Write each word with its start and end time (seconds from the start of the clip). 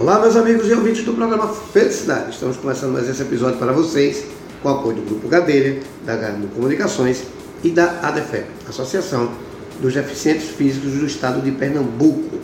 Olá, 0.00 0.18
meus 0.18 0.34
amigos 0.34 0.66
e 0.66 0.72
ouvintes 0.72 1.04
do 1.04 1.12
programa 1.12 1.46
Felicidade. 1.48 2.30
Estamos 2.30 2.56
começando 2.56 2.94
mais 2.94 3.06
esse 3.06 3.20
episódio 3.20 3.58
para 3.58 3.70
vocês 3.70 4.24
com 4.62 4.70
o 4.70 4.72
apoio 4.72 4.96
do 4.96 5.02
Grupo 5.02 5.28
Gadelha, 5.28 5.82
da 6.06 6.16
Garmo 6.16 6.48
Comunicações 6.48 7.24
e 7.62 7.68
da 7.68 8.00
ADEFEP, 8.00 8.46
Associação 8.66 9.30
dos 9.78 9.92
Deficientes 9.92 10.48
Físicos 10.48 10.92
do 10.92 11.04
Estado 11.04 11.42
de 11.42 11.50
Pernambuco. 11.50 12.38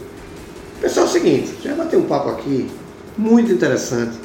Pessoal, 0.82 1.06
é 1.06 1.08
o 1.08 1.12
seguinte, 1.12 1.54
já 1.64 1.74
vai 1.74 1.86
ter 1.88 1.96
um 1.96 2.02
papo 2.02 2.28
aqui 2.28 2.68
muito 3.16 3.50
interessante, 3.50 4.18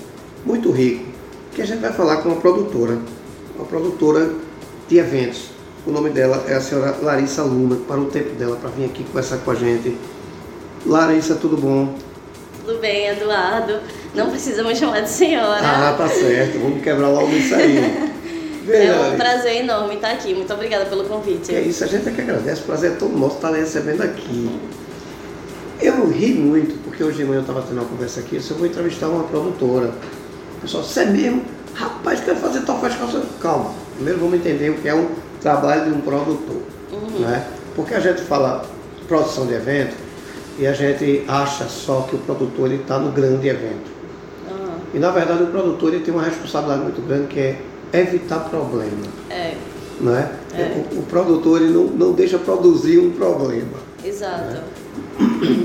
muito 0.46 0.70
rico, 0.70 1.06
que 1.54 1.62
a 1.62 1.66
gente 1.66 1.80
vai 1.80 1.94
falar 1.94 2.18
com 2.18 2.28
uma 2.28 2.42
produtora, 2.42 2.98
uma 3.56 3.64
produtora 3.64 4.30
de 4.90 4.98
eventos. 4.98 5.52
O 5.88 5.92
nome 5.92 6.10
dela 6.10 6.44
é 6.50 6.56
a 6.56 6.60
senhora 6.60 6.98
Larissa 7.02 7.44
Luna, 7.44 7.78
para 7.88 7.98
o 7.98 8.08
tempo 8.08 8.36
dela, 8.36 8.58
para 8.58 8.72
vir 8.72 8.84
aqui 8.84 9.06
conversar 9.06 9.38
com 9.38 9.52
a 9.52 9.56
gente. 9.56 9.96
Larissa, 10.86 11.36
tudo 11.36 11.56
bom? 11.56 12.11
Tudo 12.66 12.80
bem, 12.80 13.08
Eduardo. 13.08 13.80
Não 14.14 14.30
precisa 14.30 14.64
me 14.64 14.76
chamar 14.76 15.02
de 15.02 15.10
senhora. 15.10 15.62
Ah, 15.62 15.96
tá 15.98 16.08
certo. 16.08 16.60
Vamos 16.60 16.84
quebrar 16.84 17.10
logo 17.10 17.32
isso 17.32 17.56
aí. 17.56 18.12
É 18.70 18.94
um 18.94 19.18
prazer 19.18 19.64
enorme 19.64 19.96
estar 19.96 20.12
aqui. 20.12 20.36
Muito 20.36 20.54
obrigada 20.54 20.86
pelo 20.86 21.04
convite. 21.06 21.54
É 21.54 21.62
isso, 21.62 21.84
a 21.84 21.88
gente 21.88 22.08
é 22.08 22.12
que 22.12 22.22
agradece. 22.22 22.62
O 22.62 22.66
prazer 22.66 22.92
é 22.92 22.96
todo 22.96 23.18
nosso 23.18 23.38
estar 23.38 23.52
recebendo 23.52 24.02
aqui. 24.02 24.60
Eu 25.82 26.08
ri 26.10 26.34
muito, 26.36 26.78
porque 26.84 27.04
hoje 27.04 27.18
de 27.18 27.26
manhã 27.26 27.40
eu 27.40 27.42
estava 27.42 27.64
tendo 27.64 27.80
uma 27.80 27.86
conversa 27.90 28.20
aqui, 28.20 28.36
eu 28.36 28.56
vou 28.56 28.68
entrevistar 28.68 29.08
uma 29.08 29.24
produtora. 29.24 29.92
Pessoal, 30.62 30.84
você 30.84 31.02
é 31.02 31.06
mesmo? 31.06 31.44
Rapaz, 31.74 32.20
quero 32.20 32.38
fazer 32.38 32.62
tal 32.62 32.80
faz 32.80 32.96
calça. 32.96 33.24
Calma, 33.42 33.74
primeiro 33.96 34.20
vamos 34.20 34.36
entender 34.36 34.70
o 34.70 34.76
que 34.76 34.88
é 34.88 34.94
um 34.94 35.08
trabalho 35.42 35.86
de 35.86 35.98
um 35.98 36.02
produtor. 36.02 36.62
Uhum. 36.92 37.20
Né? 37.22 37.44
Porque 37.76 37.96
a 37.96 38.00
gente 38.00 38.22
fala 38.22 38.64
produção 39.08 39.48
de 39.48 39.54
evento 39.54 39.96
e 40.58 40.68
a 40.68 40.74
gente 40.74 41.24
acha 41.28 41.66
só 41.66 42.02
que 42.10 42.16
o 42.16 42.20
produtor 42.20 42.72
está 42.72 43.00
no 43.00 43.12
grande 43.12 43.48
evento. 43.48 43.92
Uhum. 44.50 44.76
E 44.94 45.00
na 45.00 45.12
verdade 45.12 45.44
o 45.44 45.48
produtor 45.48 45.94
ele 45.94 46.04
tem 46.04 46.14
uma 46.14 46.24
responsabilidade 46.24 46.84
muito 46.84 47.02
grande 47.08 47.28
que 47.28 47.40
é 47.40 47.58
evitar 47.94 48.40
problema. 48.50 49.06
É. 49.30 49.56
Né? 50.00 50.32
É. 50.54 50.84
O, 50.96 51.00
o, 51.00 51.04
produtor 51.04 51.62
ele 51.62 51.72
não, 51.72 51.84
não 51.86 52.14
deixa 52.14 52.38
produzir 52.38 52.98
um 53.00 53.12
problema. 53.12 53.92
Exato. 54.04 54.46
Né? 54.46 54.64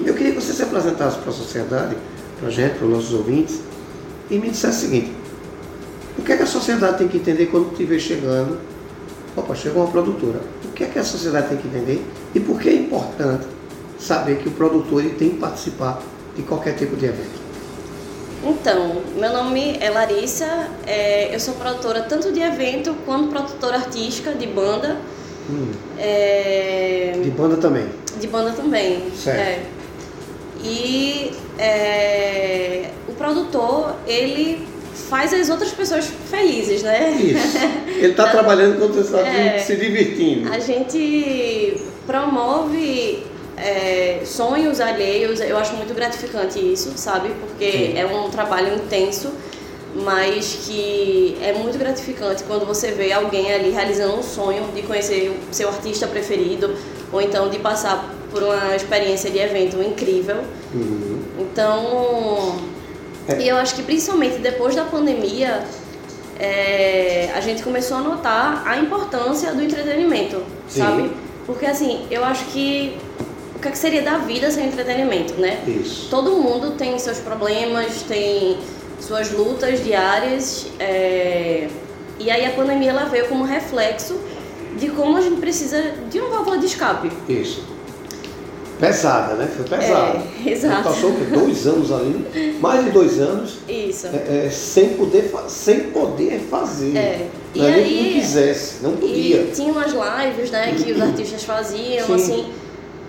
Eu 0.06 0.14
queria 0.14 0.32
que 0.32 0.40
você 0.40 0.52
se 0.52 0.62
apresentasse 0.62 1.18
para 1.18 1.30
a 1.30 1.34
sociedade, 1.34 1.96
para 2.38 2.48
a 2.48 2.50
gente, 2.50 2.76
para 2.76 2.86
os 2.86 2.92
nossos 2.92 3.14
ouvintes, 3.14 3.60
e 4.30 4.38
me 4.38 4.50
dissesse 4.50 4.78
o 4.78 4.88
seguinte, 4.88 5.12
o 6.18 6.22
que 6.22 6.32
é 6.32 6.36
que 6.36 6.42
a 6.42 6.46
sociedade 6.46 6.98
tem 6.98 7.08
que 7.08 7.16
entender 7.18 7.46
quando 7.46 7.70
estiver 7.72 7.98
chegando? 7.98 8.58
Opa, 9.36 9.54
chegou 9.54 9.82
uma 9.82 9.90
produtora. 9.90 10.40
O 10.64 10.72
que 10.72 10.84
é 10.84 10.86
que 10.86 10.98
a 10.98 11.04
sociedade 11.04 11.48
tem 11.48 11.58
que 11.58 11.68
entender 11.68 12.04
e 12.34 12.40
por 12.40 12.58
que 12.58 12.68
é 12.68 12.74
importante 12.74 13.46
saber 14.06 14.38
que 14.38 14.48
o 14.48 14.52
produtor 14.52 15.00
ele 15.00 15.14
tem 15.14 15.30
que 15.30 15.36
participar 15.36 16.02
de 16.34 16.42
qualquer 16.42 16.74
tipo 16.74 16.96
de 16.96 17.06
evento? 17.06 17.46
Então, 18.44 19.02
meu 19.16 19.32
nome 19.32 19.76
é 19.80 19.90
Larissa, 19.90 20.68
é, 20.86 21.34
eu 21.34 21.40
sou 21.40 21.54
produtora 21.54 22.02
tanto 22.02 22.30
de 22.30 22.40
evento 22.40 22.94
quanto 23.04 23.28
produtora 23.28 23.76
artística 23.76 24.32
de 24.32 24.46
banda. 24.46 24.98
Hum. 25.50 25.72
É... 25.98 27.18
De 27.22 27.30
banda 27.30 27.56
também? 27.56 27.88
De 28.20 28.26
banda 28.28 28.52
também. 28.52 29.10
Certo. 29.16 29.38
É. 29.40 29.62
E 30.62 31.32
é, 31.58 32.90
o 33.08 33.12
produtor, 33.12 33.96
ele 34.06 34.66
faz 35.08 35.32
as 35.32 35.48
outras 35.48 35.72
pessoas 35.72 36.10
felizes, 36.30 36.82
né? 36.82 37.10
Isso. 37.12 37.58
Ele 37.96 38.10
está 38.10 38.30
trabalhando 38.30 38.78
você 38.78 39.00
está 39.00 39.20
é, 39.20 39.58
se 39.58 39.76
divertindo. 39.76 40.52
A 40.52 40.58
gente 40.58 41.80
promove 42.06 43.22
é, 43.56 44.22
sonhos 44.24 44.80
alheios, 44.80 45.40
eu 45.40 45.56
acho 45.56 45.74
muito 45.74 45.94
gratificante 45.94 46.58
isso, 46.58 46.92
sabe? 46.96 47.30
Porque 47.40 47.70
Sim. 47.70 47.98
é 47.98 48.06
um 48.06 48.28
trabalho 48.30 48.74
intenso, 48.74 49.32
mas 49.94 50.58
que 50.66 51.38
é 51.40 51.54
muito 51.54 51.78
gratificante 51.78 52.44
quando 52.44 52.66
você 52.66 52.90
vê 52.90 53.12
alguém 53.12 53.52
ali 53.52 53.70
realizando 53.70 54.18
um 54.18 54.22
sonho 54.22 54.64
de 54.74 54.82
conhecer 54.82 55.30
o 55.50 55.54
seu 55.54 55.68
artista 55.68 56.06
preferido, 56.06 56.74
ou 57.10 57.20
então 57.20 57.48
de 57.48 57.58
passar 57.58 58.14
por 58.30 58.42
uma 58.42 58.76
experiência 58.76 59.30
de 59.30 59.38
evento 59.38 59.82
incrível. 59.82 60.36
Uhum. 60.74 61.22
Então, 61.38 62.56
é. 63.28 63.40
e 63.40 63.48
eu 63.48 63.56
acho 63.56 63.74
que 63.74 63.82
principalmente 63.82 64.38
depois 64.38 64.74
da 64.74 64.84
pandemia, 64.84 65.64
é, 66.38 67.30
a 67.34 67.40
gente 67.40 67.62
começou 67.62 67.96
a 67.96 68.00
notar 68.00 68.62
a 68.66 68.76
importância 68.76 69.54
do 69.54 69.62
entretenimento, 69.62 70.42
Sim. 70.68 70.80
sabe? 70.80 71.10
Porque 71.46 71.64
assim, 71.64 72.06
eu 72.10 72.22
acho 72.22 72.44
que 72.46 72.98
o 73.56 73.58
que, 73.58 73.68
é 73.68 73.70
que 73.70 73.78
seria 73.78 74.02
da 74.02 74.18
vida 74.18 74.50
sem 74.50 74.66
entretenimento, 74.66 75.34
né? 75.40 75.62
Isso. 75.66 76.08
Todo 76.10 76.32
mundo 76.32 76.72
tem 76.72 76.98
seus 76.98 77.18
problemas, 77.18 78.02
tem 78.02 78.58
suas 79.00 79.30
lutas 79.30 79.82
diárias, 79.82 80.66
é... 80.78 81.68
e 82.18 82.30
aí 82.30 82.44
a 82.44 82.50
pandemia 82.50 82.90
ela 82.90 83.04
veio 83.06 83.28
como 83.28 83.44
reflexo 83.44 84.20
de 84.78 84.90
como 84.90 85.16
a 85.16 85.22
gente 85.22 85.40
precisa 85.40 85.82
de 86.10 86.20
uma 86.20 86.28
válvula 86.28 86.58
de 86.58 86.66
escape. 86.66 87.10
Isso. 87.26 87.64
Pesada, 88.78 89.36
né? 89.36 89.48
Foi 89.56 89.64
pesada. 89.64 90.22
É, 90.44 90.50
exato. 90.52 90.82
Passou 90.82 91.12
dois 91.32 91.66
anos 91.66 91.90
ali, 91.90 92.58
mais 92.60 92.84
de 92.84 92.90
dois 92.90 93.18
anos. 93.18 93.56
Isso. 93.66 94.08
É, 94.08 94.48
é, 94.48 94.50
sem, 94.50 94.90
poder, 94.90 95.32
sem 95.48 95.80
poder 95.84 96.40
fazer. 96.50 96.94
É. 96.94 97.28
E 97.54 97.58
não 97.58 97.66
aí, 97.66 98.04
não 98.04 98.20
quisesse, 98.20 98.82
não 98.82 98.96
podia. 98.96 99.40
E 99.40 99.50
tinham 99.54 99.78
as 99.78 99.92
lives, 99.92 100.50
né, 100.50 100.74
que 100.76 100.92
os 100.92 101.00
artistas 101.00 101.42
faziam, 101.42 102.06
Sim. 102.06 102.14
assim 102.14 102.52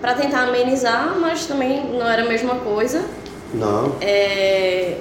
para 0.00 0.14
tentar 0.14 0.44
amenizar, 0.48 1.16
mas 1.20 1.46
também 1.46 1.84
não 1.84 2.08
era 2.08 2.22
a 2.22 2.28
mesma 2.28 2.56
coisa. 2.56 3.04
Não. 3.52 3.96
É, 4.00 4.98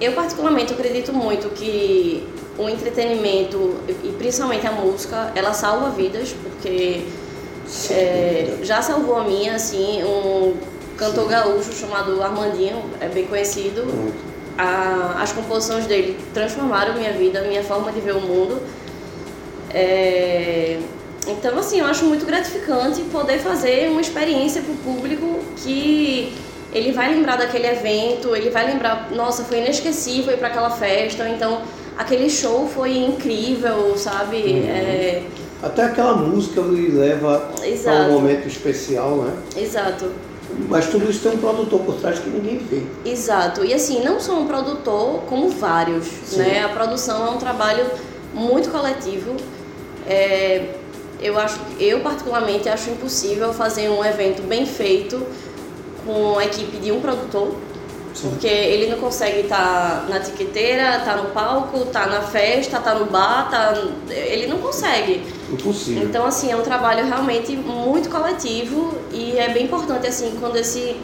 eu 0.00 0.12
particularmente 0.12 0.72
acredito 0.72 1.12
muito 1.12 1.48
que 1.50 2.26
o 2.58 2.68
entretenimento 2.68 3.76
e 4.02 4.14
principalmente 4.18 4.66
a 4.66 4.72
música, 4.72 5.32
ela 5.34 5.52
salva 5.52 5.90
vidas, 5.90 6.34
porque 6.42 7.04
é, 7.90 8.58
já 8.62 8.80
salvou 8.80 9.16
a 9.16 9.24
minha, 9.24 9.54
assim, 9.54 10.02
um 10.04 10.54
cantor 10.96 11.24
Sim. 11.24 11.30
gaúcho 11.30 11.72
chamado 11.72 12.22
Armandinho, 12.22 12.82
é 13.00 13.08
bem 13.08 13.26
conhecido. 13.26 13.84
A, 14.56 15.20
as 15.20 15.32
composições 15.32 15.86
dele 15.86 16.18
transformaram 16.32 16.94
minha 16.94 17.12
vida, 17.12 17.42
minha 17.42 17.62
forma 17.62 17.92
de 17.92 18.00
ver 18.00 18.16
o 18.16 18.20
mundo. 18.20 18.60
É, 19.74 20.55
então, 21.46 21.60
assim, 21.60 21.78
eu 21.78 21.86
acho 21.86 22.04
muito 22.04 22.26
gratificante 22.26 23.02
poder 23.02 23.38
fazer 23.38 23.88
uma 23.88 24.00
experiência 24.00 24.60
para 24.60 24.72
o 24.72 24.76
público 24.78 25.38
que 25.58 26.32
ele 26.72 26.90
vai 26.90 27.14
lembrar 27.14 27.36
daquele 27.36 27.68
evento, 27.68 28.34
ele 28.34 28.50
vai 28.50 28.66
lembrar, 28.66 29.12
nossa, 29.12 29.44
foi 29.44 29.58
inesquecível 29.58 30.34
ir 30.34 30.38
para 30.38 30.48
aquela 30.48 30.70
festa, 30.70 31.28
então 31.28 31.62
aquele 31.96 32.28
show 32.28 32.66
foi 32.66 32.96
incrível, 32.96 33.96
sabe? 33.96 34.38
Uhum. 34.38 34.68
É... 34.68 35.22
Até 35.62 35.84
aquela 35.84 36.16
música 36.16 36.60
lhe 36.62 36.88
leva 36.88 37.48
Exato. 37.62 37.96
a 37.96 38.00
um 38.08 38.12
momento 38.14 38.48
especial, 38.48 39.18
né? 39.18 39.36
Exato. 39.56 40.10
Mas 40.68 40.86
tudo 40.86 41.08
isso 41.08 41.20
tem 41.20 41.38
um 41.38 41.38
produtor 41.38 41.80
por 41.82 41.94
trás 41.94 42.18
que 42.18 42.28
ninguém 42.28 42.58
vê. 42.58 42.82
Exato. 43.08 43.64
E 43.64 43.72
assim, 43.72 44.02
não 44.02 44.18
só 44.18 44.36
um 44.36 44.48
produtor, 44.48 45.20
como 45.28 45.48
vários, 45.50 46.06
Sim. 46.06 46.38
né? 46.38 46.64
A 46.64 46.70
produção 46.70 47.24
é 47.24 47.30
um 47.30 47.38
trabalho 47.38 47.86
muito 48.34 48.68
coletivo. 48.68 49.36
É, 50.08 50.70
eu 51.20 51.38
acho, 51.38 51.58
eu 51.78 52.00
particularmente 52.00 52.68
acho 52.68 52.90
impossível 52.90 53.52
fazer 53.52 53.88
um 53.88 54.04
evento 54.04 54.42
bem 54.42 54.66
feito 54.66 55.26
com 56.04 56.38
a 56.38 56.44
equipe 56.44 56.76
de 56.78 56.92
um 56.92 57.00
produtor, 57.00 57.54
Sim. 58.14 58.30
porque 58.30 58.46
ele 58.46 58.90
não 58.90 58.98
consegue 58.98 59.40
estar 59.40 59.56
tá 59.56 60.06
na 60.08 60.20
tiqueteira, 60.20 60.98
estar 60.98 61.16
tá 61.16 61.16
no 61.16 61.30
palco, 61.30 61.78
estar 61.78 62.04
tá 62.04 62.10
na 62.10 62.22
festa, 62.22 62.78
estar 62.78 62.94
no 62.94 63.06
bar, 63.06 63.50
tá, 63.50 63.74
ele 64.10 64.46
não 64.46 64.58
consegue. 64.58 65.22
Impossível. 65.50 66.04
Então 66.04 66.26
assim 66.26 66.50
é 66.50 66.56
um 66.56 66.62
trabalho 66.62 67.04
realmente 67.06 67.56
muito 67.56 68.08
coletivo 68.08 68.94
e 69.12 69.38
é 69.38 69.48
bem 69.48 69.64
importante 69.64 70.06
assim 70.06 70.36
quando 70.38 70.56
esse 70.56 70.96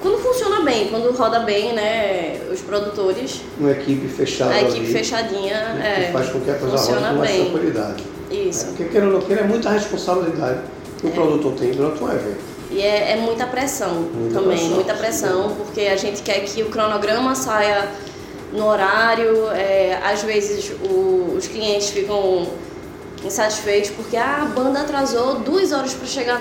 quando 0.00 0.18
funciona 0.18 0.60
bem, 0.60 0.88
quando 0.88 1.12
roda 1.16 1.40
bem, 1.40 1.72
né, 1.72 2.40
os 2.52 2.60
produtores. 2.60 3.40
Uma 3.58 3.72
equipe 3.72 4.06
fechada. 4.06 4.52
A 4.52 4.62
equipe 4.62 4.78
ali, 4.78 4.92
fechadinha, 4.92 5.74
né, 5.74 6.06
é, 6.08 6.12
faz 6.12 6.28
com 6.28 6.40
que 6.40 6.50
a 6.50 6.54
coisa 6.54 6.78
funciona 6.78 7.08
rode 7.08 7.14
com 7.14 7.18
mais 7.18 7.36
tranquilidade. 7.36 8.04
Isso. 8.30 8.64
É, 8.64 8.68
porque 8.68 8.84
queira 8.84 9.06
ou 9.06 9.12
não 9.14 9.20
queira, 9.20 9.42
é 9.42 9.46
muita 9.46 9.70
responsabilidade 9.70 10.60
que 11.00 11.06
o 11.06 11.10
é. 11.10 11.12
produtor 11.12 11.52
tem 11.54 11.72
durante 11.72 12.02
um 12.02 12.08
evento. 12.08 12.58
E 12.70 12.80
é, 12.82 13.12
é 13.12 13.16
muita 13.16 13.46
pressão 13.46 13.94
muita 14.12 14.40
também, 14.40 14.58
pressão, 14.58 14.74
muita 14.74 14.94
pressão, 14.94 15.48
sim. 15.48 15.54
porque 15.56 15.80
a 15.82 15.96
gente 15.96 16.22
quer 16.22 16.40
que 16.40 16.62
o 16.62 16.66
cronograma 16.66 17.34
saia 17.34 17.88
no 18.52 18.66
horário, 18.66 19.48
é, 19.52 19.98
às 20.04 20.22
vezes 20.22 20.72
o, 20.84 21.34
os 21.36 21.46
clientes 21.46 21.90
ficam 21.90 22.46
insatisfeitos 23.24 23.90
porque 23.90 24.16
ah, 24.16 24.42
a 24.42 24.44
banda 24.46 24.80
atrasou 24.80 25.36
duas 25.40 25.72
horas 25.72 25.92
para 25.92 26.06
chegar 26.06 26.40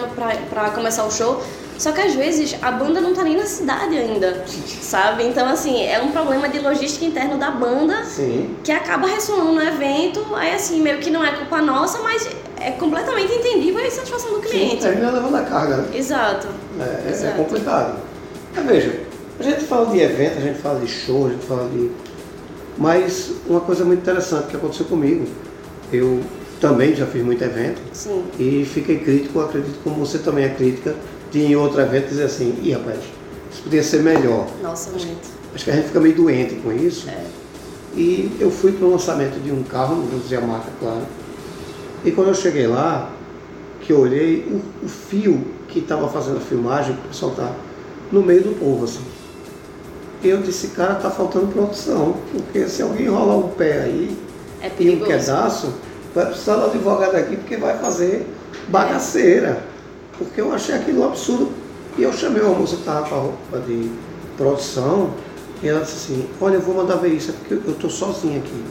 para 0.50 0.70
começar 0.72 1.06
o 1.06 1.12
show. 1.12 1.42
Só 1.78 1.92
que 1.92 2.02
às 2.02 2.16
vezes 2.16 2.56
a 2.62 2.72
banda 2.72 3.00
não 3.00 3.14
tá 3.14 3.24
nem 3.24 3.38
na 3.38 3.46
cidade 3.46 3.98
ainda, 3.98 4.44
sabe? 4.82 5.24
Então, 5.24 5.48
assim, 5.48 5.84
é 5.84 6.02
um 6.02 6.12
problema 6.12 6.50
de 6.50 6.60
logística 6.60 7.06
interna 7.06 7.36
da 7.38 7.52
banda 7.52 8.04
Sim. 8.04 8.56
que 8.64 8.72
acaba 8.72 9.08
ressonando 9.08 9.52
no 9.54 9.62
evento. 9.62 10.26
Aí, 10.36 10.54
assim, 10.54 10.82
meio 10.82 10.98
que 10.98 11.10
não 11.12 11.24
é 11.24 11.32
culpa 11.34 11.62
nossa, 11.62 12.00
mas 12.00 12.28
é 12.60 12.72
completamente 12.72 13.32
entendível 13.34 13.80
a 13.84 13.88
insatisfação 13.88 14.34
do 14.34 14.40
cliente. 14.40 14.72
Sim, 14.72 14.90
termina 14.90 15.12
levando 15.12 15.36
a 15.36 15.44
carga, 15.44 15.78
né? 15.78 15.88
Exato. 15.94 16.48
É, 16.80 17.08
é, 17.08 17.12
Exato. 17.12 17.34
é 17.34 17.38
complicado. 17.44 18.00
Mas 18.56 18.66
veja, 18.66 19.00
A 19.40 19.44
gente 19.44 19.66
fala 19.66 19.86
de 19.92 20.00
evento, 20.00 20.38
a 20.38 20.42
gente 20.42 20.60
fala 20.60 20.80
de 20.80 20.88
show, 20.88 21.28
a 21.28 21.30
gente 21.30 21.46
fala 21.46 21.70
de. 21.70 21.92
Mas 22.76 23.32
uma 23.48 23.60
coisa 23.60 23.86
muito 23.86 24.00
interessante 24.02 24.48
que 24.48 24.56
aconteceu 24.56 24.86
comigo, 24.88 25.28
eu 25.94 26.22
também 26.60 26.96
já 26.96 27.06
fiz 27.06 27.24
muito 27.24 27.44
evento 27.44 27.80
Sim. 27.94 28.24
e 28.40 28.66
fiquei 28.66 28.98
crítico, 28.98 29.40
acredito 29.40 29.80
como 29.84 29.96
você 29.98 30.18
também 30.18 30.46
é 30.46 30.50
crítica, 30.50 30.96
em 31.34 31.56
outro 31.56 31.82
evento 31.82 32.10
dizer 32.10 32.26
assim, 32.26 32.58
ih 32.64 32.74
rapaz, 32.74 33.00
isso 33.52 33.64
podia 33.64 33.84
ser 33.84 34.02
melhor. 34.02 34.48
Nossa, 34.62 34.92
muito. 34.92 35.28
Acho 35.54 35.64
que 35.64 35.72
a 35.72 35.76
gente 35.76 35.88
fica 35.88 36.00
meio 36.00 36.16
doente 36.16 36.56
com 36.56 36.72
isso. 36.72 37.10
É. 37.10 37.24
E 37.96 38.38
eu 38.40 38.52
fui 38.52 38.72
para 38.74 38.86
o 38.86 38.92
lançamento 38.92 39.42
de 39.42 39.52
um 39.52 39.64
carro, 39.64 39.96
não 39.96 40.06
vou 40.06 40.20
dizer 40.20 40.38
a 40.38 40.42
marca, 40.42 40.70
claro. 40.80 41.02
E 42.06 42.12
quando 42.12 42.28
eu 42.28 42.36
cheguei 42.36 42.68
lá, 42.68 43.12
que 43.82 43.92
eu 43.92 44.00
olhei, 44.00 44.46
o, 44.52 44.86
o 44.86 44.88
fio 44.88 45.44
que 45.68 45.80
estava 45.80 46.08
fazendo 46.08 46.38
a 46.38 46.42
filmagem, 46.42 46.94
o 46.94 47.08
pessoal 47.08 47.32
tá 47.32 47.52
no 48.12 48.22
meio 48.22 48.44
do 48.44 48.60
povo, 48.60 48.86
assim. 48.86 49.02
E 50.24 50.30
eu 50.30 50.42
disse, 50.42 50.70
cara, 50.70 50.96
tá 50.96 51.10
faltando 51.10 51.48
produção, 51.48 52.18
porque 52.32 52.68
se 52.68 52.82
alguém 52.82 53.08
rolar 53.08 53.38
um 53.38 53.50
pé 53.50 53.82
aí 53.82 54.18
É 54.62 54.72
e 54.80 54.90
um 54.90 55.00
pedaço, 55.00 55.74
vai 56.14 56.26
precisar 56.26 56.56
do 56.56 56.66
advogado 56.66 57.16
aqui 57.16 57.36
porque 57.36 57.58
vai 57.58 57.78
fazer 57.78 58.26
bagaceira. 58.68 59.62
Porque 60.18 60.42
eu 60.42 60.54
achei 60.54 60.76
aquilo 60.76 61.04
absurdo. 61.04 61.52
E 61.98 62.04
eu 62.04 62.14
chamei 62.14 62.42
uma 62.42 62.54
moça 62.54 62.76
que 62.76 62.82
estava 62.82 63.08
com 63.08 63.16
a 63.16 63.20
roupa 63.20 63.60
de 63.66 63.90
produção 64.38 65.14
e 65.62 65.68
ela 65.68 65.82
disse 65.82 65.96
assim, 65.96 66.30
olha, 66.40 66.56
eu 66.56 66.62
vou 66.62 66.76
mandar 66.76 66.98
ver 66.98 67.10
isso, 67.10 67.32
é 67.32 67.34
porque 67.34 67.54
eu 67.68 67.74
estou 67.74 67.90
sozinha 67.90 68.38
aqui. 68.38 68.64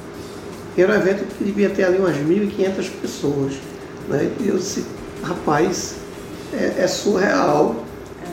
Era 0.79 0.93
um 0.93 0.97
evento 0.97 1.27
que 1.37 1.43
devia 1.43 1.71
ter 1.71 1.85
ali 1.85 1.99
umas 1.99 2.17
1.500 2.17 2.91
pessoas. 3.01 3.55
Né? 4.09 4.31
E 4.41 4.49
eu 4.49 4.57
disse, 4.57 4.85
rapaz, 5.23 5.97
é, 6.53 6.83
é 6.83 6.87
surreal 6.87 7.75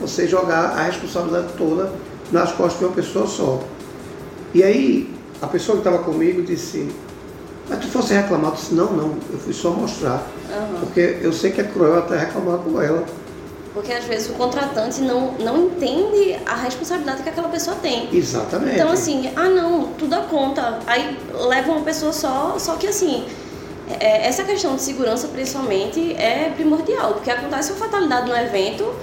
você 0.00 0.28
jogar 0.28 0.70
a 0.70 0.82
responsabilidade 0.82 1.54
toda 1.56 1.92
nas 2.30 2.52
costas 2.52 2.78
de 2.78 2.84
uma 2.84 2.94
pessoa 2.94 3.26
só. 3.26 3.60
E 4.52 4.62
aí, 4.62 5.12
a 5.42 5.46
pessoa 5.46 5.76
que 5.80 5.86
estava 5.88 6.04
comigo 6.04 6.42
disse, 6.42 6.88
mas 7.68 7.78
tu 7.80 7.88
fosse 7.88 8.12
reclamar? 8.14 8.50
Eu 8.50 8.54
disse, 8.56 8.74
não, 8.74 8.92
não, 8.92 9.14
eu 9.32 9.38
fui 9.38 9.52
só 9.52 9.70
mostrar. 9.70 10.22
Aham. 10.50 10.80
Porque 10.80 11.18
eu 11.22 11.32
sei 11.32 11.50
que 11.52 11.60
é 11.60 11.64
cruel 11.64 11.98
até 11.98 12.18
reclamar 12.18 12.58
com 12.58 12.80
ela. 12.80 13.04
Porque 13.72 13.92
às 13.92 14.04
vezes 14.04 14.30
o 14.30 14.34
contratante 14.34 15.00
não, 15.00 15.32
não 15.32 15.64
entende 15.64 16.36
a 16.46 16.54
responsabilidade 16.54 17.22
que 17.24 17.28
aquela 17.28 17.48
pessoa 17.48 17.76
tem. 17.82 18.08
Exatamente. 18.12 18.76
Então 18.76 18.90
assim, 18.90 19.30
ah 19.34 19.48
não, 19.48 19.88
tudo 19.98 20.10
dá 20.10 20.20
conta. 20.20 20.78
Aí 20.86 21.18
leva 21.48 21.72
uma 21.72 21.80
pessoa 21.80 22.12
só, 22.12 22.54
só 22.56 22.76
que 22.76 22.86
assim, 22.86 23.24
é, 23.98 24.28
essa 24.28 24.44
questão 24.44 24.76
de 24.76 24.82
segurança 24.82 25.26
principalmente 25.26 26.12
é 26.14 26.52
primordial, 26.54 27.14
porque 27.14 27.30
acontece 27.32 27.72
uma 27.72 27.78
fatalidade 27.80 28.28
no 28.30 28.36
evento, 28.36 28.94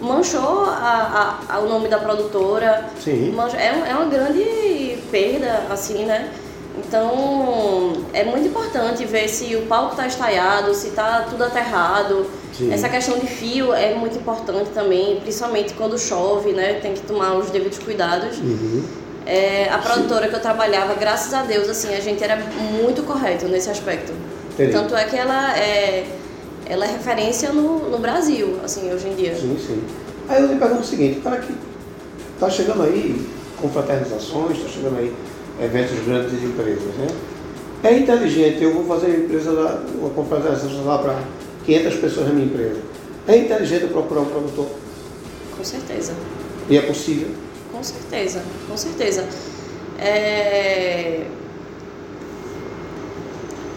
manchou 0.00 0.64
a, 0.66 1.38
a- 1.48 1.54
a- 1.56 1.58
o 1.58 1.68
nome 1.68 1.88
da 1.88 1.98
produtora, 1.98 2.84
Sim. 3.02 3.32
mancha- 3.32 3.56
é, 3.56 3.66
é 3.90 3.94
uma 3.94 4.06
grande 4.06 4.96
perda, 5.10 5.64
assim, 5.70 6.04
né? 6.04 6.30
Então 6.78 7.92
é 8.12 8.24
muito 8.24 8.48
importante 8.48 9.04
ver 9.04 9.28
se 9.28 9.56
o 9.56 9.62
palco 9.62 9.92
está 9.92 10.06
estaiado, 10.06 10.74
se 10.74 10.88
está 10.88 11.26
tudo 11.28 11.44
aterrado. 11.44 12.26
Sim. 12.56 12.72
Essa 12.72 12.88
questão 12.88 13.18
de 13.18 13.26
fio 13.26 13.72
é 13.72 13.94
muito 13.94 14.18
importante 14.18 14.70
também, 14.70 15.20
principalmente 15.20 15.74
quando 15.74 15.98
chove, 15.98 16.52
né? 16.52 16.74
Tem 16.74 16.94
que 16.94 17.00
tomar 17.00 17.34
os 17.36 17.50
devidos 17.50 17.78
cuidados. 17.78 18.38
Uhum. 18.38 18.84
É, 19.26 19.68
a 19.70 19.78
produtora 19.78 20.28
que 20.28 20.34
eu 20.34 20.40
trabalhava, 20.40 20.94
graças 20.94 21.32
a 21.34 21.42
Deus, 21.42 21.68
assim, 21.68 21.94
a 21.94 22.00
gente 22.00 22.22
era 22.22 22.36
muito 22.36 23.02
correto 23.02 23.46
nesse 23.46 23.70
aspecto. 23.70 24.12
Entendi. 24.54 24.72
Tanto 24.72 24.96
é 24.96 25.04
que 25.04 25.16
ela 25.16 25.56
é, 25.56 26.06
ela 26.66 26.84
é 26.84 26.88
referência 26.88 27.52
no, 27.52 27.90
no 27.90 27.98
Brasil, 27.98 28.58
assim, 28.64 28.92
hoje 28.92 29.08
em 29.08 29.14
dia. 29.14 29.34
Sim, 29.34 29.56
sim. 29.58 29.82
Aí 30.28 30.42
eu 30.42 30.48
lhe 30.48 30.58
pergunto 30.58 30.82
o 30.82 30.84
seguinte, 30.84 31.18
o 31.18 31.22
cara 31.22 31.38
que 31.38 31.54
está 32.34 32.48
chegando 32.48 32.82
aí 32.82 33.26
confraternizações, 33.60 34.58
está 34.58 34.68
chegando 34.68 34.98
aí 34.98 35.14
eventos 35.62 35.98
grandes 36.06 36.38
de 36.40 36.46
empresas, 36.46 36.94
né? 36.98 37.06
É 37.82 37.94
inteligente, 37.98 38.62
eu 38.62 38.74
vou 38.74 38.84
fazer 38.84 39.06
uma 39.08 39.16
empresa 39.24 39.52
lá, 39.52 39.82
uma 39.98 40.10
confraternização 40.10 40.84
lá 40.84 40.98
para 40.98 41.18
500 41.64 41.94
pessoas 41.96 42.26
na 42.28 42.32
minha 42.34 42.46
empresa. 42.46 42.80
É 43.26 43.36
inteligente 43.36 43.82
eu 43.82 43.88
procurar 43.88 44.20
um 44.20 44.26
produtor? 44.26 44.66
Com 45.56 45.64
certeza. 45.64 46.12
E 46.68 46.76
é 46.76 46.82
possível? 46.82 47.28
Com 47.72 47.82
certeza, 47.82 48.42
com 48.68 48.76
certeza. 48.76 49.24
É, 49.98 51.22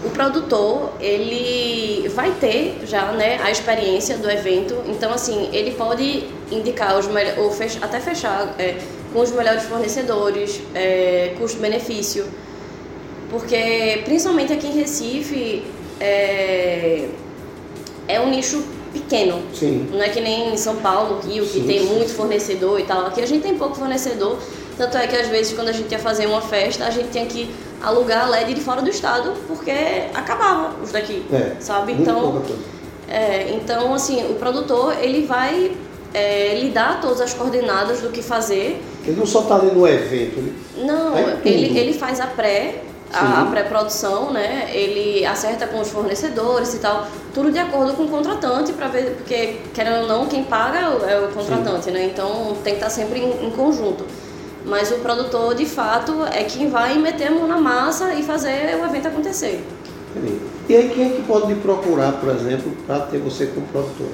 O 0.06 0.10
produtor, 0.10 0.92
ele 1.00 2.10
vai 2.10 2.32
ter 2.32 2.82
já 2.86 3.14
né, 3.14 3.40
a 3.42 3.50
experiência 3.50 4.18
do 4.18 4.30
evento, 4.30 4.76
então 4.86 5.14
assim, 5.14 5.50
ele 5.54 5.72
pode 5.72 6.26
indicar 6.52 7.00
os 7.00 7.08
melhores, 7.08 7.40
ou 7.40 7.50
fech- 7.52 7.80
até 7.82 8.02
fechar 8.02 8.54
é, 8.60 8.76
com 9.14 9.22
os 9.22 9.32
melhores 9.32 9.64
fornecedores, 9.64 10.60
é, 10.74 11.36
custo-benefício, 11.38 12.26
porque 13.30 14.02
principalmente 14.04 14.52
aqui 14.52 14.68
em 14.68 14.72
Recife 14.72 15.64
é, 16.00 17.08
é 18.08 18.20
um 18.20 18.30
nicho 18.30 18.64
pequeno, 18.92 19.42
Sim. 19.54 19.90
não 19.92 20.02
é 20.02 20.10
que 20.10 20.22
nem 20.22 20.54
em 20.54 20.58
São 20.58 20.78
Paulo, 20.78 21.20
Rio, 21.20 21.46
que 21.46 21.60
Sim, 21.60 21.68
tem 21.68 21.80
sim. 21.80 21.86
muito 21.86 22.14
fornecedor 22.14 22.80
e 22.80 22.84
tal. 22.84 23.08
Aqui 23.08 23.22
a 23.22 23.26
gente 23.26 23.42
tem 23.42 23.58
pouco 23.58 23.76
fornecedor. 23.76 24.38
Tanto 24.78 24.98
é 24.98 25.08
que 25.08 25.16
às 25.16 25.28
vezes 25.28 25.54
quando 25.54 25.70
a 25.70 25.72
gente 25.72 25.92
ia 25.92 26.00
fazer 26.00 26.26
uma 26.26 26.42
festa, 26.42 26.86
a 26.86 26.90
gente 26.90 27.10
tinha 27.10 27.26
que 27.26 27.50
alugar 27.82 28.30
LED 28.30 28.54
de 28.54 28.62
fora 28.62 28.82
do 28.82 28.90
estado, 28.90 29.34
porque 29.48 29.72
acabava 30.14 30.76
os 30.82 30.92
daqui. 30.92 31.24
É, 31.32 31.56
Sabe? 31.60 31.94
Então, 31.94 32.42
é, 33.08 33.52
então 33.52 33.94
assim, 33.94 34.24
o 34.32 34.36
produtor 34.36 34.96
ele 35.00 35.26
vai 35.26 35.76
é, 36.14 36.58
lhe 36.60 36.70
dar 36.70 37.02
todas 37.02 37.22
as 37.22 37.34
coordenadas 37.34 38.02
do 38.02 38.10
que 38.10 38.22
fazer. 38.22 38.82
Ele 39.06 39.18
não 39.18 39.26
só 39.26 39.42
está 39.42 39.56
ali 39.56 39.72
no 39.72 39.88
evento, 39.88 40.38
ele 40.40 40.54
Não, 40.78 41.18
É 41.18 41.24
tudo. 41.24 41.40
ele, 41.48 41.78
ele 41.78 41.94
faz 41.94 42.20
a 42.20 42.28
pré, 42.28 42.82
a, 43.12 43.42
a 43.42 43.46
Sim. 43.46 43.52
pré-produção, 43.52 44.32
né? 44.32 44.70
Ele 44.74 45.26
acerta 45.26 45.68
com 45.68 45.80
os 45.82 45.90
fornecedores 45.90 46.74
e 46.74 46.80
tal, 46.80 47.08
tudo 47.34 47.52
de 47.52 47.60
acordo 47.60 47.94
com 47.94 48.04
o 48.04 48.08
contratante 48.08 48.74
para 48.74 48.88
ver, 48.88 49.16
porque 49.18 49.58
querendo 49.74 50.02
ou 50.04 50.08
não, 50.08 50.26
quem 50.28 50.44
paga 50.44 50.80
é 50.80 50.90
o- 50.90 51.26
é 51.26 51.28
contratante, 51.34 51.92
né? 51.92 52.06
Então 52.06 52.56
tem 52.64 52.74
que 52.74 52.80
estar 52.80 52.90
sempre 52.90 53.20
em, 53.20 53.48
em 53.48 53.52
conjunto. 53.52 54.06
Mas 54.66 54.92
o 54.92 54.96
produtor, 54.96 55.54
de 55.56 55.66
fato, 55.66 56.24
é 56.32 56.44
quem 56.46 56.70
vai 56.70 56.98
meter 56.98 57.28
a 57.28 57.32
mão 57.32 57.48
na 57.48 57.58
massa 57.58 58.14
e 58.14 58.24
fazer 58.24 58.78
o 58.82 58.86
evento 58.86 59.10
acontecer. 59.10 59.62
Entendi. 60.16 60.40
E 60.70 60.76
aí 60.76 60.90
quem 60.90 61.06
é 61.06 61.10
que 61.16 61.22
pode 61.24 61.48
lhe 61.48 61.56
procurar, 61.60 62.14
por 62.14 62.30
exemplo, 62.30 62.72
para 62.88 63.00
ter 63.02 63.18
você 63.18 63.48
como 63.48 63.68
produtor? 63.68 64.08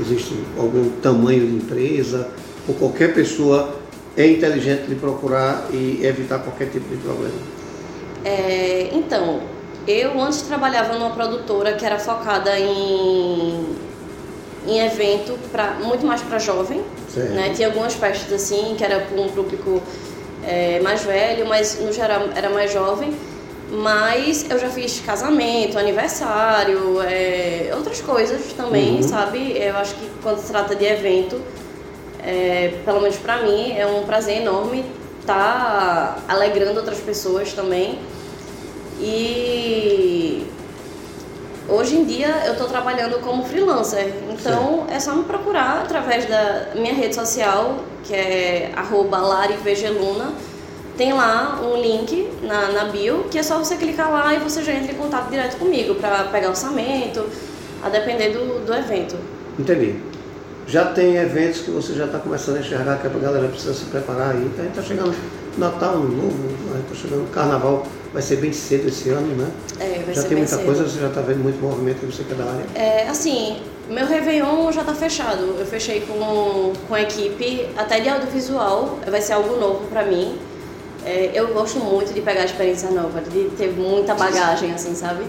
Existe 0.00 0.34
algum 0.58 0.90
tamanho 1.02 1.46
de 1.46 1.56
empresa 1.56 2.28
ou 2.66 2.74
qualquer 2.74 3.12
pessoa 3.12 3.80
é 4.16 4.26
inteligente 4.26 4.86
lhe 4.88 4.96
procurar 4.96 5.68
e 5.72 6.00
evitar 6.02 6.38
qualquer 6.40 6.70
tipo 6.70 6.88
de 6.88 6.96
problema? 6.96 7.34
É, 8.24 8.90
então, 8.92 9.40
eu 9.86 10.20
antes 10.20 10.42
trabalhava 10.42 10.94
numa 10.98 11.10
produtora 11.10 11.74
que 11.74 11.84
era 11.84 11.98
focada 11.98 12.58
em, 12.58 13.66
em 14.66 14.78
evento 14.78 15.38
pra, 15.50 15.74
muito 15.82 16.06
mais 16.06 16.20
para 16.22 16.38
jovem. 16.38 16.82
Certo. 17.12 17.32
Né? 17.32 17.52
Tinha 17.54 17.68
algumas 17.68 17.94
festas 17.94 18.32
assim, 18.32 18.74
que 18.76 18.84
era 18.84 19.00
para 19.00 19.20
um 19.20 19.28
público 19.28 19.82
é, 20.44 20.80
mais 20.80 21.02
velho, 21.02 21.46
mas 21.46 21.80
no 21.80 21.92
geral 21.92 22.28
era 22.34 22.50
mais 22.50 22.72
jovem. 22.72 23.14
Mas 23.70 24.44
eu 24.50 24.58
já 24.58 24.68
fiz 24.68 25.00
casamento, 25.00 25.78
aniversário, 25.78 27.00
é, 27.02 27.70
outras 27.76 28.00
coisas 28.00 28.52
também, 28.54 28.96
Uhum. 28.96 29.02
sabe? 29.02 29.56
Eu 29.56 29.76
acho 29.76 29.94
que 29.94 30.10
quando 30.22 30.38
se 30.40 30.48
trata 30.50 30.74
de 30.74 30.84
evento, 30.84 31.40
é, 32.22 32.74
pelo 32.84 33.00
menos 33.00 33.16
pra 33.16 33.38
mim, 33.42 33.72
é 33.76 33.86
um 33.86 34.02
prazer 34.04 34.38
enorme 34.42 34.84
estar 35.20 36.18
alegrando 36.28 36.80
outras 36.80 36.98
pessoas 36.98 37.52
também. 37.52 37.98
E 38.98 40.44
hoje 41.68 41.96
em 41.96 42.04
dia 42.04 42.42
eu 42.46 42.52
estou 42.52 42.66
trabalhando 42.68 43.20
como 43.20 43.44
freelancer, 43.44 44.12
então 44.30 44.86
é 44.90 44.98
só 44.98 45.14
me 45.14 45.22
procurar 45.24 45.82
através 45.84 46.26
da 46.26 46.70
minha 46.74 46.92
rede 46.92 47.14
social, 47.14 47.76
que 48.04 48.14
é 48.14 48.72
arroba 48.74 49.18
larivegeluna. 49.18 50.32
Tem 51.00 51.14
lá 51.14 51.58
um 51.64 51.80
link 51.80 52.28
na, 52.42 52.72
na 52.72 52.84
bio, 52.84 53.24
que 53.30 53.38
é 53.38 53.42
só 53.42 53.56
você 53.56 53.76
clicar 53.76 54.12
lá 54.12 54.34
e 54.34 54.38
você 54.38 54.62
já 54.62 54.74
entra 54.74 54.92
em 54.92 54.96
contato 54.96 55.30
direto 55.30 55.56
comigo 55.56 55.94
para 55.94 56.24
pegar 56.24 56.50
orçamento, 56.50 57.24
a 57.82 57.88
depender 57.88 58.32
do, 58.32 58.66
do 58.66 58.74
evento. 58.74 59.16
Entendi. 59.58 59.94
Já 60.66 60.84
tem 60.84 61.16
eventos 61.16 61.62
que 61.62 61.70
você 61.70 61.94
já 61.94 62.04
está 62.04 62.18
começando 62.18 62.56
a 62.56 62.60
enxergar 62.60 62.98
que 62.98 63.06
a 63.06 63.10
galera 63.10 63.48
precisa 63.48 63.72
se 63.72 63.86
preparar 63.86 64.32
aí. 64.32 64.46
A 64.58 64.62
gente 64.62 64.68
está 64.68 64.82
chegando 64.82 65.14
Natal, 65.56 65.94
Ano 65.94 66.16
Novo, 66.16 66.36
a 66.74 66.76
gente 66.76 66.92
está 66.92 67.08
chegando 67.08 67.30
Carnaval, 67.30 67.86
vai 68.12 68.20
ser 68.20 68.36
bem 68.36 68.52
cedo 68.52 68.88
esse 68.88 69.08
ano, 69.08 69.34
né? 69.36 69.50
É, 69.78 70.02
vai 70.04 70.14
já 70.14 70.20
ser 70.20 70.28
tem 70.28 70.36
muita 70.36 70.56
cedo. 70.56 70.66
coisa, 70.66 70.84
você 70.84 71.00
já 71.00 71.08
está 71.08 71.22
vendo 71.22 71.42
muito 71.42 71.58
movimento, 71.62 72.04
você 72.04 72.24
que 72.24 72.32
é 72.34 72.36
da 72.36 72.44
área. 72.44 72.66
É, 72.74 73.08
assim, 73.08 73.56
meu 73.88 74.06
Réveillon 74.06 74.70
já 74.70 74.84
tá 74.84 74.92
fechado. 74.92 75.56
Eu 75.58 75.64
fechei 75.64 76.02
com, 76.02 76.74
com 76.86 76.94
a 76.94 77.00
equipe, 77.00 77.70
até 77.74 78.00
de 78.00 78.10
audiovisual, 78.10 78.98
vai 79.10 79.22
ser 79.22 79.32
algo 79.32 79.58
novo 79.58 79.86
pra 79.86 80.04
mim. 80.04 80.49
É, 81.04 81.30
eu 81.34 81.48
gosto 81.54 81.78
muito 81.78 82.12
de 82.12 82.20
pegar 82.20 82.44
experiência 82.44 82.90
nova, 82.90 83.20
de 83.20 83.50
ter 83.56 83.72
muita 83.72 84.14
bagagem, 84.14 84.72
assim, 84.72 84.94
sabe? 84.94 85.24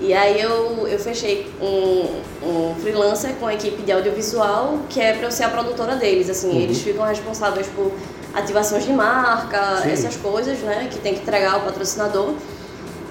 E 0.00 0.14
aí 0.14 0.40
eu, 0.40 0.88
eu 0.88 0.98
fechei 0.98 1.50
um, 1.60 2.22
um 2.42 2.74
freelancer 2.80 3.34
com 3.34 3.46
a 3.46 3.54
equipe 3.54 3.82
de 3.82 3.92
audiovisual, 3.92 4.78
que 4.88 4.98
é 4.98 5.12
para 5.12 5.26
eu 5.26 5.30
ser 5.30 5.44
a 5.44 5.48
produtora 5.50 5.96
deles. 5.96 6.30
Assim, 6.30 6.50
uhum. 6.50 6.60
eles 6.60 6.80
ficam 6.80 7.04
responsáveis 7.04 7.66
por 7.68 7.92
ativações 8.32 8.84
de 8.84 8.92
marca, 8.92 9.82
Sim. 9.82 9.90
essas 9.90 10.16
coisas, 10.16 10.58
né, 10.60 10.88
que 10.90 10.98
tem 10.98 11.14
que 11.14 11.20
entregar 11.20 11.54
ao 11.54 11.60
patrocinador. 11.60 12.32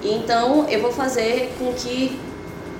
Então 0.02 0.66
eu 0.68 0.80
vou 0.80 0.90
fazer 0.90 1.54
com 1.58 1.72
que 1.74 2.18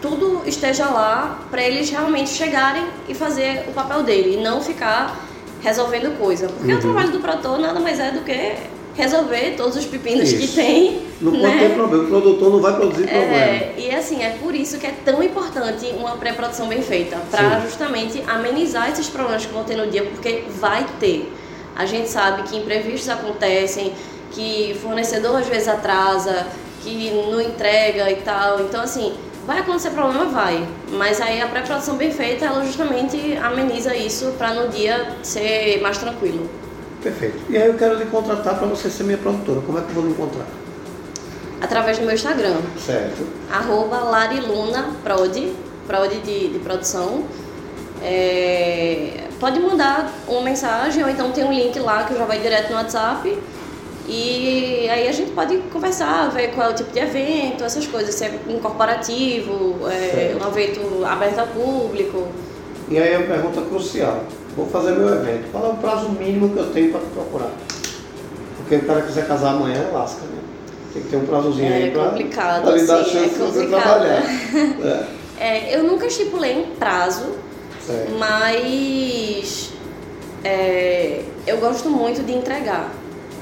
tudo 0.01 0.43
esteja 0.47 0.87
lá 0.87 1.47
para 1.51 1.63
eles 1.63 1.91
realmente 1.91 2.31
chegarem 2.31 2.87
e 3.09 3.15
fazer 3.15 3.67
o 3.69 3.73
papel 3.73 4.03
dele 4.03 4.39
e 4.39 4.43
não 4.43 4.61
ficar 4.61 5.25
resolvendo 5.61 6.19
coisa. 6.19 6.49
Porque 6.49 6.73
uhum. 6.73 6.79
o 6.79 6.81
trabalho 6.81 7.13
do 7.13 7.21
produtor 7.21 7.59
nada 7.59 7.79
mais 7.79 8.01
é 8.01 8.11
do 8.11 8.21
que 8.21 8.57
resolver 8.95 9.55
todos 9.57 9.77
os 9.77 9.85
pepinos 9.85 10.31
isso. 10.31 10.41
que 10.41 10.55
tem. 10.55 11.03
Não 11.21 11.33
né? 11.33 11.41
pode 11.41 11.59
ter 11.59 11.75
problema, 11.75 12.05
o 12.05 12.07
produtor 12.07 12.51
não 12.51 12.61
vai 12.61 12.77
produzir 12.77 13.05
é, 13.05 13.07
problema. 13.07 13.79
E 13.79 13.95
assim, 13.95 14.23
é 14.23 14.31
por 14.41 14.55
isso 14.55 14.79
que 14.79 14.87
é 14.87 14.95
tão 15.05 15.23
importante 15.23 15.87
uma 15.99 16.17
pré-produção 16.17 16.67
bem 16.67 16.83
feita, 16.83 17.19
para 17.31 17.61
justamente 17.61 18.23
amenizar 18.27 18.91
esses 18.91 19.09
problemas 19.09 19.45
que 19.45 19.53
vão 19.53 19.65
ter 19.65 19.77
no 19.77 19.91
dia, 19.91 20.03
porque 20.03 20.45
vai 20.59 20.87
ter. 20.99 21.31
A 21.77 21.85
gente 21.87 22.09
sabe 22.09 22.43
que 22.45 22.57
imprevistos 22.57 23.09
acontecem, 23.09 23.93
que 24.33 24.77
fornecedor 24.83 25.37
às 25.37 25.47
vezes 25.47 25.69
atrasa, 25.69 26.47
que 26.83 27.11
não 27.31 27.41
entrega 27.41 28.11
e 28.11 28.17
tal. 28.17 28.61
Então, 28.61 28.83
assim, 28.83 29.13
vai 29.47 29.61
acontecer 29.61 29.91
problema? 29.91 30.27
Vai. 30.27 30.67
Mas 30.93 31.21
aí 31.21 31.41
a 31.41 31.49
pré-produção 31.49 31.97
bem 31.97 32.11
feita, 32.11 32.47
ela 32.47 32.65
justamente 32.65 33.37
ameniza 33.43 33.95
isso 33.95 34.33
para 34.39 34.55
no 34.55 34.69
dia 34.69 35.17
ser 35.23 35.81
mais 35.81 35.99
tranquilo. 35.99 36.49
Perfeito. 37.03 37.39
E 37.49 37.57
aí 37.57 37.67
eu 37.67 37.75
quero 37.75 37.95
lhe 37.95 38.05
contratar 38.07 38.59
para 38.59 38.67
você 38.67 38.91
ser 38.91 39.05
minha 39.05 39.19
produtora. 39.19 39.61
Como 39.63 39.79
é 39.79 39.81
que 39.81 39.89
eu 39.89 39.95
vou 39.95 40.05
lhe 40.05 40.11
encontrar? 40.11 40.47
Através 41.61 41.99
do 41.99 42.05
meu 42.05 42.15
Instagram. 42.15 42.57
Certo. 42.79 43.27
Arroba 43.51 44.01
larilunaprod, 44.01 45.53
prod 45.87 46.11
de, 46.23 46.49
de 46.49 46.59
produção. 46.59 47.25
É, 48.03 49.29
pode 49.39 49.61
mandar 49.61 50.11
uma 50.27 50.41
mensagem 50.43 51.03
ou 51.03 51.11
então 51.11 51.33
tem 51.33 51.45
um 51.45 51.53
link 51.53 51.79
lá 51.79 52.05
que 52.05 52.15
já 52.15 52.25
vai 52.25 52.39
direto 52.39 52.71
no 52.71 52.77
WhatsApp. 52.77 53.39
E 54.07 54.89
aí 54.91 55.07
a 55.07 55.13
gente 55.13 55.31
pode 55.33 55.57
conversar, 55.73 56.31
ver 56.31 56.49
qual 56.49 56.69
é 56.69 56.71
o 56.73 56.75
tipo 56.75 56.91
de 56.91 56.99
evento, 56.99 57.63
essas 57.63 57.87
coisas, 57.87 58.15
se 58.15 58.25
é 58.25 58.41
um 58.49 58.59
corporativo, 58.59 59.89
é, 59.89 60.35
um 60.35 60.49
evento 60.49 61.05
aberto 61.05 61.39
ao 61.39 61.47
público. 61.47 62.27
E 62.89 62.99
aí 62.99 63.15
a 63.15 63.23
pergunta 63.23 63.61
crucial 63.63 64.25
vou 64.61 64.69
fazer 64.69 64.93
meu 64.93 65.09
evento. 65.09 65.51
Qual 65.51 65.65
é 65.65 65.69
o 65.69 65.75
prazo 65.75 66.09
mínimo 66.11 66.51
que 66.51 66.59
eu 66.59 66.73
tenho 66.73 66.93
para 66.93 67.01
te 67.01 67.07
procurar? 67.07 67.51
Porque 68.57 68.77
o 68.77 68.83
cara 68.83 69.03
quiser 69.03 69.27
casar 69.27 69.51
amanhã, 69.51 69.89
lasca, 69.93 70.23
né? 70.23 70.39
Tem 70.93 71.03
que 71.03 71.09
ter 71.09 71.17
um 71.17 71.27
prazozinho 71.27 71.73
é 71.73 71.77
aí 71.77 71.91
para 71.91 72.71
lhe 72.73 72.87
dar 72.87 73.05
sim, 73.05 73.11
chance 73.11 73.19
é 73.19 73.29
de 73.29 73.39
você 73.39 73.67
trabalhar. 73.67 74.23
é. 74.85 75.21
É, 75.41 75.77
eu 75.77 75.85
nunca 75.85 76.07
estipulei 76.07 76.59
um 76.59 76.75
prazo, 76.77 77.35
certo. 77.87 78.13
mas 78.19 79.71
é, 80.45 81.23
eu 81.47 81.57
gosto 81.59 81.89
muito 81.89 82.23
de 82.23 82.33
entregar. 82.33 82.93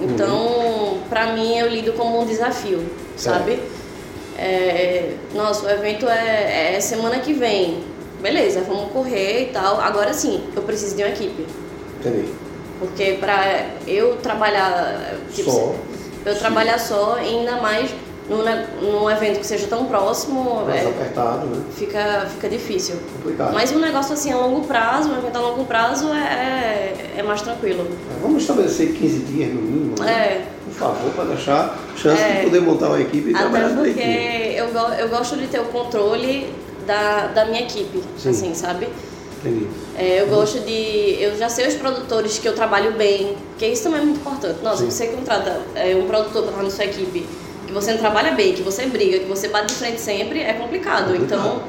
Então, 0.00 0.36
uhum. 0.36 1.00
para 1.08 1.32
mim, 1.32 1.58
eu 1.58 1.68
lido 1.68 1.92
como 1.94 2.20
um 2.20 2.24
desafio, 2.24 2.84
certo. 3.16 3.38
sabe? 3.38 3.58
É, 4.38 5.14
nossa, 5.34 5.66
o 5.66 5.70
evento 5.70 6.06
é, 6.06 6.76
é 6.76 6.80
semana 6.80 7.18
que 7.18 7.32
vem 7.32 7.82
beleza, 8.20 8.62
vamos 8.62 8.92
correr 8.92 9.42
e 9.42 9.46
tal. 9.52 9.80
Agora 9.80 10.12
sim, 10.12 10.42
eu 10.54 10.62
preciso 10.62 10.96
de 10.96 11.02
uma 11.02 11.10
equipe. 11.10 11.46
Entendi. 12.00 12.28
Porque 12.78 13.16
para 13.20 13.66
eu 13.86 14.16
trabalhar. 14.16 15.14
Tipo, 15.32 15.50
só. 15.50 15.74
Eu 16.24 16.34
sim. 16.34 16.38
trabalhar 16.40 16.78
só, 16.78 17.14
ainda 17.14 17.56
mais 17.56 17.90
num, 18.28 18.44
num 18.82 19.10
evento 19.10 19.40
que 19.40 19.46
seja 19.46 19.66
tão 19.66 19.86
próximo. 19.86 20.64
Mais 20.66 20.84
é, 20.84 20.88
apertado, 20.88 21.46
né? 21.46 21.64
Fica, 21.74 22.26
fica 22.34 22.48
difícil. 22.48 22.96
Complicado. 23.16 23.54
Mas 23.54 23.72
um 23.72 23.78
negócio 23.78 24.12
assim 24.12 24.30
a 24.30 24.36
longo 24.36 24.66
prazo, 24.66 25.10
um 25.10 25.18
evento 25.18 25.36
a 25.36 25.40
longo 25.40 25.64
prazo 25.64 26.12
é, 26.12 26.18
é, 26.18 27.14
é 27.18 27.22
mais 27.22 27.42
tranquilo. 27.42 27.86
É, 27.86 28.20
vamos 28.22 28.42
estabelecer 28.42 28.92
15 28.92 29.18
dias 29.20 29.48
no 29.52 29.62
mínimo, 29.62 29.94
né? 29.98 30.12
É. 30.12 30.46
Por 30.66 30.74
favor, 30.74 31.10
para 31.12 31.24
deixar 31.24 31.78
chance 31.96 32.22
é. 32.22 32.36
de 32.36 32.44
poder 32.44 32.60
montar 32.60 32.88
uma 32.88 33.00
equipe 33.00 33.30
e 33.30 33.34
Até 33.34 33.42
trabalhar 33.42 33.74
porque 33.74 34.54
eu, 34.56 34.66
eu 34.66 35.08
gosto 35.08 35.36
de 35.36 35.46
ter 35.48 35.60
o 35.60 35.64
controle 35.64 36.54
da, 36.88 37.26
da 37.28 37.44
minha 37.44 37.60
equipe, 37.60 38.02
Sim. 38.16 38.30
assim, 38.30 38.54
sabe? 38.54 38.88
Entendi. 39.40 39.68
É, 39.96 40.20
eu 40.20 40.24
uhum. 40.24 40.30
gosto 40.30 40.58
de. 40.60 41.16
Eu 41.20 41.36
já 41.36 41.48
sei 41.48 41.68
os 41.68 41.74
produtores 41.74 42.38
que 42.38 42.48
eu 42.48 42.54
trabalho 42.54 42.92
bem, 42.92 43.36
porque 43.50 43.66
isso 43.66 43.84
também 43.84 44.00
é 44.00 44.04
muito 44.04 44.20
importante. 44.20 44.60
Nossa, 44.64 44.82
Sim. 44.82 44.90
você 44.90 45.06
contrata 45.08 45.60
é, 45.76 45.94
um 45.94 46.06
produtor 46.06 46.42
para 46.42 46.50
estar 46.50 46.62
na 46.64 46.70
sua 46.70 46.84
equipe, 46.86 47.26
que 47.66 47.72
você 47.72 47.92
não 47.92 47.98
trabalha 47.98 48.32
bem, 48.32 48.54
que 48.54 48.62
você 48.62 48.86
briga, 48.86 49.20
que 49.20 49.26
você 49.26 49.48
bate 49.48 49.68
de 49.68 49.74
frente 49.74 50.00
sempre, 50.00 50.40
é 50.40 50.54
complicado. 50.54 51.14
É. 51.14 51.18
Então. 51.18 51.62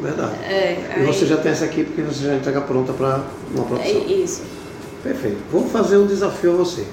Verdade. 0.00 0.32
É, 0.44 0.76
e 0.96 1.00
aí... 1.00 1.06
você 1.06 1.26
já 1.26 1.38
tem 1.38 1.50
essa 1.50 1.64
equipe 1.64 1.90
que 1.90 2.02
você 2.02 2.26
já 2.26 2.34
entrega 2.36 2.60
pronta 2.60 2.92
para 2.92 3.24
uma 3.52 3.64
produção. 3.64 3.90
É 3.90 4.12
isso. 4.12 4.42
Perfeito. 5.02 5.38
Vou 5.50 5.68
fazer 5.68 5.96
um 5.96 6.06
desafio 6.06 6.52
a 6.52 6.56
você. 6.56 6.84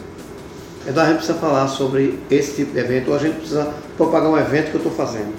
É 0.88 1.00
a 1.00 1.06
gente 1.06 1.18
precisa 1.18 1.38
falar 1.38 1.68
sobre 1.68 2.20
esse 2.32 2.56
tipo 2.56 2.74
de 2.74 2.80
evento, 2.80 3.10
ou 3.10 3.16
a 3.16 3.20
gente 3.20 3.38
precisa 3.38 3.72
propagar 3.98 4.30
um 4.30 4.38
evento 4.38 4.70
que 4.70 4.76
eu 4.76 4.82
estou 4.82 4.92
fazendo. 4.92 5.34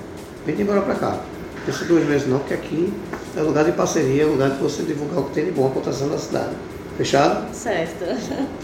Vem 0.44 0.60
embora 0.60 0.82
para 0.82 0.94
cá. 0.94 1.20
Pensa 1.66 1.84
duas 1.84 2.04
vezes 2.04 2.28
não, 2.28 2.38
porque 2.38 2.54
aqui 2.54 2.92
é 3.36 3.40
lugar 3.40 3.64
de 3.64 3.72
parceria, 3.72 4.22
é 4.22 4.24
lugar 4.26 4.50
de 4.50 4.62
você 4.62 4.84
divulgar 4.84 5.18
o 5.18 5.24
que 5.24 5.34
tem 5.34 5.46
de 5.46 5.50
bom 5.50 5.66
acontecendo 5.66 6.12
na 6.12 6.18
cidade. 6.18 6.54
Fechado? 6.96 7.52
Certo. 7.52 8.04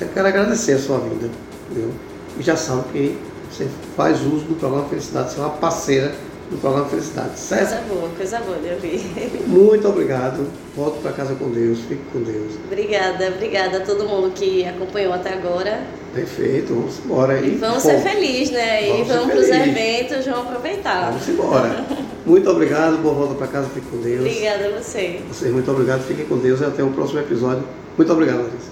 Eu 0.00 0.08
quero 0.08 0.28
agradecer 0.28 0.74
a 0.74 0.78
sua 0.78 0.98
vida, 1.00 1.28
viu? 1.72 1.90
E 2.38 2.42
já 2.44 2.56
sabe 2.56 2.84
que 2.92 3.18
você 3.50 3.66
faz 3.96 4.20
uso 4.20 4.44
do 4.44 4.54
programa 4.54 4.88
Felicidade, 4.88 5.32
você 5.32 5.40
é 5.40 5.42
uma 5.42 5.50
parceira 5.50 6.14
do 6.48 6.58
programa 6.58 6.88
Felicidade, 6.88 7.40
certo? 7.40 7.70
Coisa 7.70 7.82
boa, 7.88 8.08
coisa 8.16 8.38
boa 8.38 8.58
de 8.58 8.68
ouvir. 8.68 9.42
Muito 9.48 9.88
obrigado. 9.88 10.46
Volto 10.76 11.02
para 11.02 11.10
casa 11.10 11.34
com 11.34 11.50
Deus, 11.50 11.80
fique 11.80 12.04
com 12.12 12.22
Deus. 12.22 12.52
Obrigada, 12.66 13.28
obrigada 13.34 13.78
a 13.78 13.80
todo 13.80 14.04
mundo 14.04 14.30
que 14.32 14.64
acompanhou 14.64 15.12
até 15.12 15.34
agora. 15.34 15.82
Perfeito, 16.14 16.72
vamos 16.72 17.00
embora 17.04 17.32
aí. 17.32 17.54
E 17.54 17.56
vamos 17.56 17.82
ser 17.82 18.00
felizes, 18.00 18.52
né? 18.52 18.86
Vamos 18.86 19.00
e 19.00 19.12
vamos 19.12 19.26
para 19.26 19.40
os 19.40 19.48
eventos, 19.48 20.24
vamos 20.24 20.46
aproveitar. 20.46 21.10
Vamos 21.10 21.28
embora. 21.28 21.84
muito 22.24 22.50
obrigado, 22.50 23.02
boa 23.02 23.14
volta 23.14 23.34
para 23.34 23.46
casa, 23.46 23.68
fique 23.68 23.86
com 23.86 23.98
Deus. 23.98 24.20
Obrigada 24.20 24.66
a 24.66 24.80
você. 24.80 25.20
Vocês, 25.28 25.52
muito 25.52 25.70
obrado, 25.70 26.02
fiquem 26.04 26.24
com 26.26 26.38
Deus 26.38 26.60
e 26.60 26.64
até 26.64 26.82
o 26.82 26.90
próximo 26.90 27.20
episódio. 27.20 27.64
Muito 27.96 28.12
obrigado, 28.12 28.42
Larissa. 28.42 28.70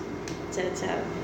Tchau, 0.53 0.65
tchau. 0.75 1.20